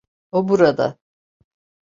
O 0.31 0.47
burada! 0.47 0.97